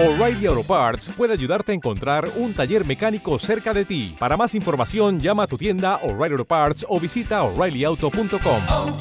O'Reilly 0.00 0.46
Auto 0.46 0.62
Parts 0.62 1.08
puede 1.16 1.32
ayudarte 1.32 1.72
a 1.72 1.74
encontrar 1.74 2.30
un 2.36 2.54
taller 2.54 2.86
mecánico 2.86 3.36
cerca 3.40 3.74
de 3.74 3.84
ti. 3.84 4.14
Para 4.16 4.36
más 4.36 4.54
información, 4.54 5.18
llama 5.18 5.42
a 5.42 5.46
tu 5.48 5.58
tienda 5.58 5.96
O'Reilly 6.04 6.34
Auto 6.34 6.44
Parts 6.44 6.86
o 6.88 7.00
visita 7.00 7.42
oreillyauto.com. 7.42 8.62
oh, 8.68 8.98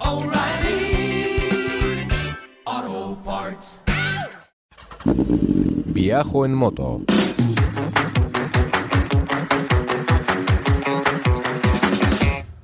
oh, 0.00 0.24
O'Reilly 0.24 1.38
Auto 2.64 3.22
Parts. 3.24 3.82
Viajo 5.04 6.44
en 6.44 6.54
moto. 6.54 7.02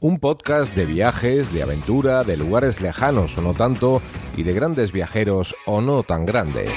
Un 0.00 0.18
podcast 0.18 0.74
de 0.74 0.84
viajes, 0.84 1.50
de 1.54 1.62
aventura, 1.62 2.24
de 2.24 2.36
lugares 2.36 2.82
lejanos 2.82 3.38
o 3.38 3.40
no 3.40 3.54
tanto, 3.54 4.02
y 4.36 4.42
de 4.42 4.52
grandes 4.52 4.92
viajeros 4.92 5.54
o 5.64 5.80
no 5.80 6.02
tan 6.02 6.26
grandes. 6.26 6.74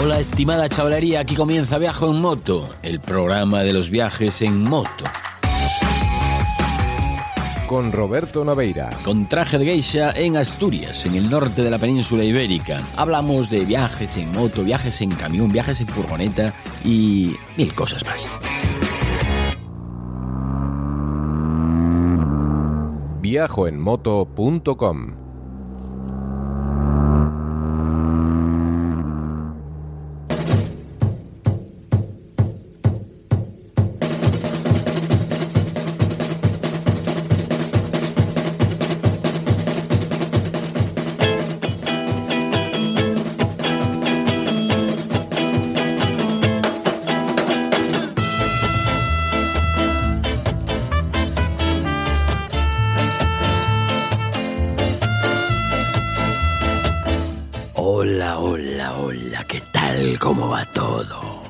Hola 0.00 0.20
estimada 0.20 0.68
chavalería, 0.68 1.18
aquí 1.18 1.34
comienza 1.34 1.76
Viajo 1.76 2.08
en 2.08 2.20
Moto, 2.20 2.68
el 2.84 3.00
programa 3.00 3.64
de 3.64 3.72
los 3.72 3.90
viajes 3.90 4.42
en 4.42 4.62
moto. 4.62 5.04
Con 7.66 7.90
Roberto 7.90 8.44
Naveiras. 8.44 8.94
Con 9.04 9.28
traje 9.28 9.58
de 9.58 9.64
geisha 9.64 10.12
en 10.12 10.36
Asturias, 10.36 11.04
en 11.04 11.16
el 11.16 11.28
norte 11.28 11.64
de 11.64 11.70
la 11.70 11.78
península 11.78 12.22
ibérica. 12.22 12.80
Hablamos 12.96 13.50
de 13.50 13.64
viajes 13.64 14.16
en 14.16 14.30
moto, 14.30 14.62
viajes 14.62 15.00
en 15.00 15.10
camión, 15.10 15.50
viajes 15.50 15.80
en 15.80 15.88
furgoneta 15.88 16.54
y 16.84 17.34
mil 17.56 17.74
cosas 17.74 18.06
más. 18.06 18.28
Viajoenmoto.com 23.20 25.27
Hola, 57.90 58.38
hola, 58.38 58.92
hola, 58.98 59.44
¿qué 59.48 59.62
tal? 59.72 60.18
¿Cómo 60.18 60.50
va 60.50 60.66
todo? 60.74 61.42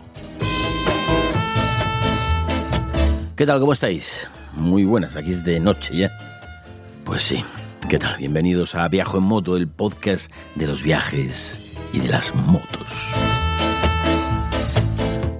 ¿Qué 3.34 3.44
tal? 3.44 3.58
¿Cómo 3.58 3.72
estáis? 3.72 4.28
Muy 4.54 4.84
buenas, 4.84 5.16
aquí 5.16 5.32
es 5.32 5.44
de 5.44 5.58
noche 5.58 5.96
ya. 5.96 6.12
Pues 7.02 7.22
sí, 7.22 7.42
¿qué 7.88 7.98
tal? 7.98 8.18
Bienvenidos 8.18 8.76
a 8.76 8.86
Viajo 8.86 9.18
en 9.18 9.24
Moto, 9.24 9.56
el 9.56 9.66
podcast 9.66 10.30
de 10.54 10.68
los 10.68 10.84
viajes 10.84 11.74
y 11.92 11.98
de 11.98 12.08
las 12.08 12.32
motos. 12.32 13.08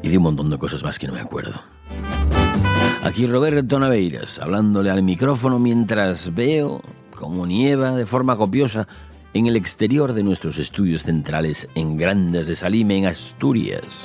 Y 0.03 0.09
de 0.09 0.17
un 0.17 0.25
montón 0.25 0.51
de 0.51 0.59
cosas 0.59 0.83
más 0.83 0.99
que 0.99 1.07
no 1.07 1.13
me 1.13 1.21
acuerdo. 1.21 1.63
Aquí 3.05 3.29
Roberto 3.29 3.79
Naveiras, 3.79 4.41
hablándole 4.41 4.91
al 4.91 5.05
micrófono 5.05 5.61
mientras 5.61 6.35
veo 6.35 6.83
como 7.15 7.47
nieva 7.47 7.93
de 7.93 8.05
forma 8.05 8.37
copiosa 8.37 8.89
en 9.35 9.47
el 9.47 9.57
exterior 9.57 10.13
de 10.13 10.23
nuestros 10.23 10.59
estudios 10.59 11.03
centrales 11.03 11.69
en 11.75 11.97
Grandes 11.97 12.47
de 12.47 12.57
Salime, 12.57 12.99
en 12.99 13.07
Asturias. 13.07 14.05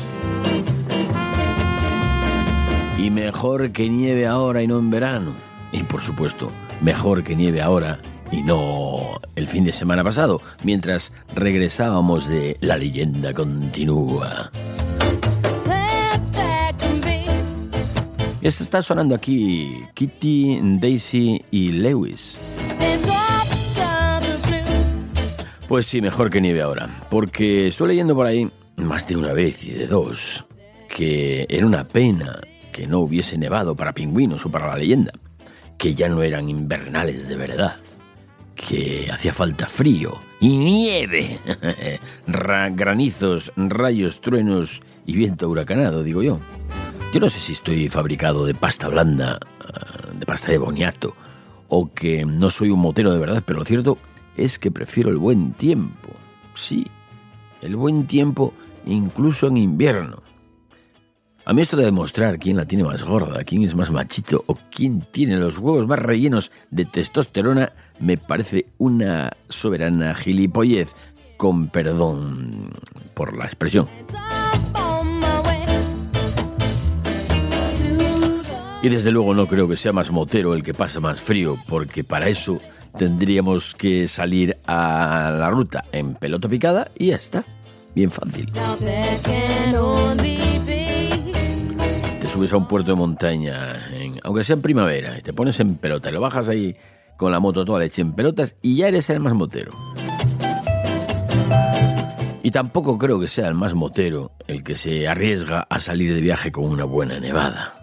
Y 2.97 3.09
mejor 3.09 3.71
que 3.71 3.89
nieve 3.89 4.27
ahora 4.27 4.61
y 4.61 4.67
no 4.67 4.79
en 4.79 4.89
verano. 4.89 5.33
Y 5.71 5.83
por 5.83 6.01
supuesto, 6.01 6.51
mejor 6.81 7.23
que 7.23 7.35
nieve 7.35 7.61
ahora 7.61 7.99
y 8.31 8.41
no 8.41 9.19
el 9.35 9.47
fin 9.47 9.63
de 9.63 9.71
semana 9.71 10.03
pasado, 10.03 10.41
mientras 10.63 11.11
regresábamos 11.35 12.27
de 12.27 12.57
La 12.61 12.77
leyenda 12.77 13.33
continúa. 13.33 14.51
Esto 18.41 18.63
está 18.63 18.83
sonando 18.83 19.15
aquí 19.15 19.85
Kitty, 19.93 20.59
Daisy 20.79 21.41
y 21.49 21.71
Lewis. 21.71 22.52
Pues 25.73 25.87
sí, 25.87 26.01
mejor 26.03 26.29
que 26.29 26.39
nieve 26.39 26.61
ahora, 26.61 26.87
porque 27.09 27.65
estoy 27.65 27.87
leyendo 27.87 28.13
por 28.13 28.27
ahí 28.27 28.47
más 28.75 29.07
de 29.07 29.17
una 29.17 29.33
vez 29.33 29.65
y 29.65 29.71
de 29.71 29.87
dos 29.87 30.45
que 30.87 31.47
era 31.49 31.65
una 31.65 31.83
pena 31.83 32.39
que 32.71 32.85
no 32.85 32.99
hubiese 32.99 33.39
nevado 33.39 33.73
para 33.75 33.91
pingüinos 33.91 34.45
o 34.45 34.51
para 34.51 34.67
la 34.67 34.77
leyenda, 34.77 35.11
que 35.79 35.95
ya 35.95 36.09
no 36.09 36.21
eran 36.21 36.47
invernales 36.47 37.27
de 37.27 37.35
verdad, 37.37 37.77
que 38.53 39.09
hacía 39.11 39.33
falta 39.33 39.65
frío 39.65 40.21
y 40.39 40.55
nieve, 40.57 41.39
Ra- 42.27 42.69
granizos, 42.69 43.51
rayos, 43.55 44.21
truenos 44.21 44.79
y 45.07 45.15
viento 45.15 45.49
huracanado, 45.49 46.03
digo 46.03 46.21
yo. 46.21 46.39
Yo 47.15 47.19
no 47.19 47.31
sé 47.31 47.39
si 47.39 47.53
estoy 47.53 47.89
fabricado 47.89 48.45
de 48.45 48.53
pasta 48.53 48.89
blanda, 48.89 49.39
ah, 49.59 50.11
de 50.13 50.25
pasta 50.27 50.51
de 50.51 50.59
boniato, 50.59 51.13
o 51.67 51.91
que 51.91 52.25
no 52.27 52.51
soy 52.51 52.69
un 52.69 52.79
motero 52.79 53.11
de 53.11 53.17
verdad, 53.17 53.41
pero 53.43 53.57
lo 53.57 53.65
cierto 53.65 53.97
es 54.37 54.59
que 54.59 54.71
prefiero 54.71 55.09
el 55.09 55.17
buen 55.17 55.53
tiempo. 55.53 56.09
Sí, 56.55 56.85
el 57.61 57.75
buen 57.75 58.07
tiempo 58.07 58.53
incluso 58.85 59.47
en 59.47 59.57
invierno. 59.57 60.21
A 61.45 61.51
mí 61.51 61.61
esto 61.61 61.75
de 61.75 61.85
demostrar 61.85 62.39
quién 62.39 62.55
la 62.55 62.65
tiene 62.65 62.85
más 62.85 63.03
gorda, 63.03 63.43
quién 63.43 63.63
es 63.63 63.75
más 63.75 63.91
machito 63.91 64.43
o 64.47 64.57
quién 64.71 65.05
tiene 65.11 65.37
los 65.37 65.57
huevos 65.57 65.85
más 65.87 65.99
rellenos 65.99 66.51
de 66.71 66.85
testosterona 66.85 67.73
me 67.99 68.17
parece 68.17 68.67
una 68.77 69.31
soberana 69.49 70.15
gilipollez, 70.15 70.89
con 71.37 71.67
perdón 71.67 72.69
por 73.13 73.35
la 73.37 73.45
expresión. 73.45 73.87
Y 78.81 78.89
desde 78.89 79.11
luego 79.11 79.33
no 79.33 79.47
creo 79.47 79.67
que 79.67 79.77
sea 79.77 79.93
más 79.93 80.11
motero 80.11 80.53
el 80.53 80.63
que 80.63 80.73
pasa 80.73 80.99
más 80.99 81.21
frío, 81.21 81.57
porque 81.67 82.03
para 82.03 82.27
eso 82.27 82.59
tendríamos 82.97 83.73
que 83.75 84.07
salir 84.07 84.57
a 84.67 85.31
la 85.37 85.49
ruta 85.49 85.85
en 85.91 86.15
pelota 86.15 86.47
picada 86.49 86.87
y 86.97 87.07
ya 87.07 87.15
está. 87.15 87.43
Bien 87.95 88.09
fácil. 88.11 88.51
Te 92.21 92.27
subes 92.29 92.53
a 92.53 92.57
un 92.57 92.67
puerto 92.67 92.91
de 92.91 92.95
montaña, 92.97 93.87
en- 93.93 94.19
aunque 94.23 94.43
sea 94.43 94.55
en 94.55 94.61
primavera, 94.61 95.17
y 95.17 95.21
te 95.21 95.33
pones 95.33 95.59
en 95.59 95.75
pelota 95.75 96.09
y 96.09 96.13
lo 96.13 96.21
bajas 96.21 96.49
ahí 96.49 96.75
con 97.17 97.31
la 97.31 97.39
moto 97.39 97.63
toda 97.65 97.79
leche 97.79 98.01
en 98.01 98.13
pelotas 98.13 98.55
y 98.61 98.77
ya 98.77 98.87
eres 98.87 99.09
el 99.11 99.19
más 99.19 99.33
motero. 99.33 99.73
Y 102.41 102.51
tampoco 102.51 102.97
creo 102.97 103.19
que 103.19 103.27
sea 103.27 103.47
el 103.47 103.53
más 103.53 103.73
motero 103.73 104.31
el 104.47 104.63
que 104.63 104.75
se 104.75 105.07
arriesga 105.07 105.65
a 105.69 105.79
salir 105.79 106.13
de 106.13 106.21
viaje 106.21 106.51
con 106.51 106.65
una 106.65 106.83
buena 106.83 107.19
nevada. 107.19 107.73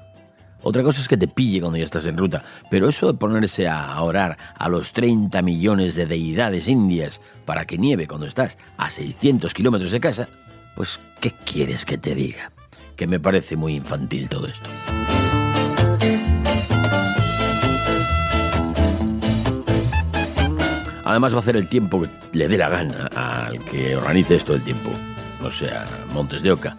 Otra 0.63 0.83
cosa 0.83 1.01
es 1.01 1.09
que 1.09 1.17
te 1.17 1.29
pille 1.29 1.61
cuando 1.61 1.79
ya 1.79 1.85
estás 1.85 2.07
en 2.07 2.19
ruta, 2.19 2.45
pero 2.71 2.89
eso 2.89 3.07
de 3.07 3.19
ponerse 3.19 3.67
a 3.69 4.01
orar 4.03 4.37
a 4.57 4.69
los 4.69 4.93
30 4.93 5.41
millones 5.43 5.95
de 5.95 6.07
deidades 6.07 6.69
indias 6.69 7.21
para 7.47 7.65
que 7.65 7.79
nieve 7.79 8.07
cuando 8.07 8.27
estás 8.27 8.59
a 8.77 8.91
600 8.91 9.55
kilómetros 9.55 9.91
de 9.91 10.01
casa, 10.01 10.29
pues 10.77 11.01
¿qué 11.21 11.33
quieres 11.33 11.85
que 11.85 11.99
te 11.99 12.15
diga? 12.15 12.53
Que 12.97 13.07
me 13.07 13.19
parece 13.19 13.57
muy 13.57 13.75
infantil 13.75 14.29
todo 14.29 14.47
esto. 14.47 14.69
Además 21.05 21.33
va 21.33 21.39
a 21.39 21.41
hacer 21.41 21.57
el 21.57 21.69
tiempo 21.69 22.03
que 22.03 22.09
le 22.33 22.47
dé 22.47 22.57
la 22.57 22.69
gana 22.69 23.07
al 23.07 23.59
que 23.65 23.97
organice 23.97 24.37
esto 24.37 24.53
del 24.53 24.63
tiempo, 24.63 24.91
o 25.43 25.51
sea, 25.51 25.89
Montes 26.13 26.43
de 26.43 26.53
Oca. 26.53 26.77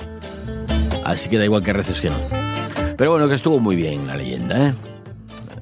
Así 1.03 1.27
que 1.27 1.37
da 1.37 1.43
igual 1.43 1.63
que 1.63 1.73
reces 1.73 1.99
que 1.99 2.09
no. 2.09 2.50
Pero 3.01 3.13
bueno, 3.13 3.27
que 3.27 3.33
estuvo 3.33 3.59
muy 3.59 3.75
bien 3.75 4.05
la 4.05 4.15
leyenda, 4.15 4.67
¿eh? 4.67 4.73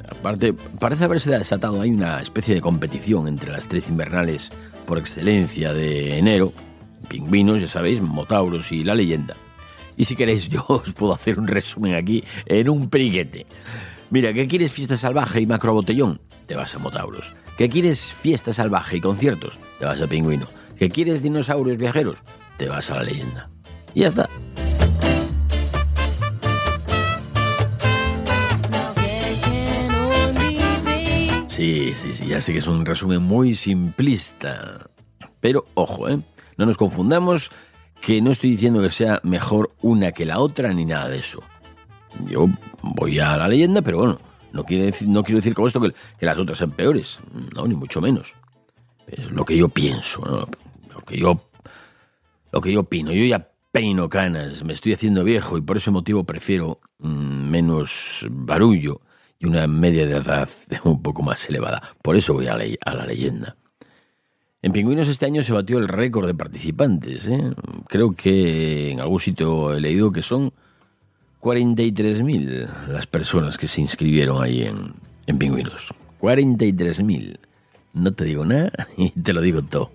Aparte, 0.10 0.54
parece 0.78 1.06
haberse 1.06 1.30
desatado 1.30 1.80
ahí 1.80 1.90
una 1.90 2.20
especie 2.20 2.54
de 2.54 2.60
competición 2.60 3.30
entre 3.30 3.50
las 3.50 3.66
tres 3.70 3.88
invernales 3.88 4.52
por 4.86 4.98
excelencia 4.98 5.72
de 5.72 6.18
enero. 6.18 6.52
Pingüinos, 7.08 7.62
ya 7.62 7.70
sabéis, 7.70 8.02
Motauros 8.02 8.74
y 8.74 8.84
la 8.84 8.94
leyenda. 8.94 9.38
Y 9.96 10.04
si 10.04 10.18
queréis, 10.18 10.50
yo 10.50 10.66
os 10.68 10.92
puedo 10.92 11.14
hacer 11.14 11.40
un 11.40 11.48
resumen 11.48 11.96
aquí 11.96 12.26
en 12.46 12.68
un 12.68 12.90
periguete. 12.90 13.46
Mira, 14.10 14.34
¿qué 14.34 14.46
quieres 14.46 14.74
fiesta 14.74 14.98
salvaje 14.98 15.40
y 15.40 15.46
macrobotellón? 15.46 16.20
Te 16.46 16.58
vas 16.58 16.76
a 16.76 16.80
Motauros. 16.80 17.32
¿Qué 17.58 17.70
quieres 17.70 18.12
fiesta 18.12 18.52
salvaje 18.52 18.98
y 18.98 19.00
conciertos? 19.00 19.62
Te 19.80 19.86
vas 19.86 20.02
a 20.02 20.08
Pingüino. 20.08 20.48
¿Qué 20.78 20.90
quieres 20.90 21.24
dinosaurios 21.24 21.78
viajeros? 21.78 22.20
Te 22.58 22.68
vas 22.68 22.92
a 22.92 22.96
la 22.96 23.04
leyenda. 23.04 23.50
Y 23.94 24.02
ya 24.02 24.10
está. 24.10 24.30
Sí, 31.60 31.92
sí, 31.94 32.14
sí, 32.14 32.28
ya 32.28 32.40
sé 32.40 32.54
que 32.54 32.60
es 32.60 32.68
un 32.68 32.86
resumen 32.86 33.22
muy 33.22 33.54
simplista. 33.54 34.90
Pero 35.42 35.66
ojo, 35.74 36.08
¿eh? 36.08 36.18
No 36.56 36.66
nos 36.66 36.78
confundamos, 36.78 37.52
que 38.00 38.22
no 38.22 38.32
estoy 38.32 38.52
diciendo 38.52 38.82
que 38.82 38.90
sea 38.90 39.20
mejor 39.24 39.76
una 39.82 40.14
que 40.14 40.26
la 40.26 40.40
otra 40.40 40.72
ni 40.72 40.86
nada 40.86 41.10
de 41.10 41.20
eso. 41.20 41.44
Yo 42.30 42.48
voy 42.82 43.20
a 43.20 43.36
la 43.36 43.50
leyenda, 43.50 43.82
pero 43.82 43.98
bueno, 43.98 44.20
no, 44.54 44.64
quiere 44.64 44.86
decir, 44.86 45.10
no 45.10 45.22
quiero 45.22 45.40
decir 45.40 45.54
con 45.54 45.68
esto 45.68 45.82
que, 45.82 45.94
las 46.22 46.40
otras 46.40 46.60
sean 46.60 46.72
peores, 46.72 47.20
no, 47.54 47.68
ni 47.68 47.76
mucho 47.76 48.00
menos. 48.00 48.36
Es 49.08 49.30
lo 49.30 49.44
que 49.44 49.58
yo 49.58 49.68
pienso, 49.68 50.22
¿no? 50.22 50.48
lo 50.96 51.02
que 51.06 51.18
yo, 51.18 51.42
lo 52.54 52.62
que 52.62 52.72
yo 52.72 52.80
opino. 52.80 53.12
Yo 53.12 53.26
ya 53.26 53.52
peino 53.74 54.08
canas, 54.08 54.64
me 54.64 54.72
estoy 54.72 54.94
haciendo 54.94 55.26
viejo 55.26 55.58
y 55.58 55.62
por 55.62 55.76
ese 55.76 55.92
motivo 55.92 56.24
prefiero 56.24 56.80
mm, 57.00 57.50
menos 57.50 58.26
barullo 58.30 59.02
y 59.40 59.46
una 59.48 59.66
media 59.68 60.06
de 60.06 60.18
edad 60.18 60.50
un 60.84 61.02
poco 61.02 61.24
más 61.24 61.48
elevada. 61.50 61.82
Por 62.02 62.16
eso 62.18 62.34
voy 62.34 62.48
a, 62.48 62.56
la- 62.58 62.66
a 62.86 62.94
la 62.94 63.06
leyenda. 63.06 63.56
En 64.62 64.74
Pingüinos 64.74 65.08
este 65.08 65.26
año 65.26 65.42
se 65.42 65.54
batió 65.54 65.78
el 65.80 65.88
récord 65.88 66.28
de 66.28 66.34
participantes. 66.36 67.26
¿eh? 67.28 67.54
Creo 67.88 68.14
que 68.14 68.92
en 68.92 69.00
algún 69.00 69.22
sitio 69.22 69.74
he 69.74 69.80
leído 69.80 70.12
que 70.12 70.22
son 70.22 70.52
43.000 71.42 72.68
las 72.90 73.08
personas 73.08 73.58
que 73.58 73.70
se 73.70 73.80
inscribieron 73.80 74.44
ahí 74.44 74.64
en, 74.64 74.94
en 75.28 75.38
Pingüinos. 75.38 75.88
43.000. 76.20 77.38
No 77.94 78.12
te 78.14 78.26
digo 78.26 78.44
nada 78.46 78.72
y 78.98 79.12
te 79.12 79.32
lo 79.32 79.40
digo 79.42 79.62
todo. 79.64 79.92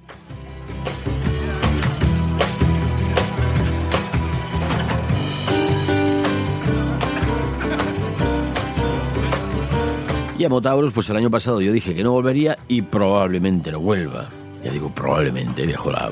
Y 10.37 10.45
a 10.45 10.49
Motauros, 10.49 10.93
pues 10.93 11.09
el 11.11 11.17
año 11.17 11.31
pasado 11.31 11.61
yo 11.61 11.73
dije 11.73 11.95
que 11.95 12.03
no 12.03 12.11
volvería 12.11 12.59
y 12.67 12.83
probablemente 12.83 13.71
no 13.71 13.79
vuelva. 13.79 14.29
Ya 14.65 14.73
digo 14.73 14.91
probablemente, 14.93 15.65
dejo 15.65 15.93
la, 15.93 16.11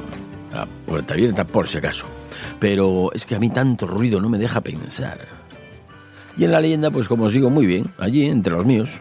puerta 0.86 1.14
abierta 1.14 1.44
por 1.44 1.66
si 1.66 1.78
acaso. 1.78 2.06
Pero 2.60 3.12
es 3.14 3.26
que 3.26 3.34
a 3.34 3.40
mí 3.40 3.50
tanto 3.50 3.86
ruido 3.86 4.20
no 4.20 4.28
me 4.28 4.38
deja 4.38 4.60
pensar. 4.60 5.18
Y 6.36 6.44
en 6.44 6.52
la 6.52 6.60
leyenda, 6.60 6.90
pues 6.90 7.08
como 7.08 7.24
os 7.24 7.32
digo, 7.32 7.50
muy 7.50 7.66
bien, 7.66 7.86
allí 7.98 8.26
entre 8.26 8.52
los 8.52 8.64
míos. 8.64 9.00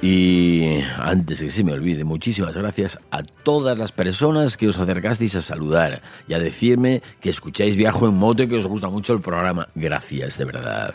Y 0.00 0.78
antes 0.96 1.40
que 1.40 1.50
se 1.50 1.64
me 1.64 1.72
olvide, 1.72 2.04
muchísimas 2.04 2.56
gracias 2.56 3.00
a 3.10 3.24
todas 3.24 3.76
las 3.76 3.90
personas 3.90 4.56
que 4.56 4.68
os 4.68 4.78
acercasteis 4.78 5.34
a 5.34 5.42
saludar 5.42 6.02
y 6.28 6.34
a 6.34 6.38
decirme 6.38 7.02
que 7.20 7.30
escucháis 7.30 7.74
Viajo 7.74 8.06
en 8.06 8.14
Moto 8.14 8.44
y 8.44 8.48
que 8.48 8.58
os 8.58 8.66
gusta 8.68 8.88
mucho 8.88 9.12
el 9.12 9.20
programa. 9.20 9.66
Gracias, 9.74 10.38
de 10.38 10.44
verdad. 10.44 10.94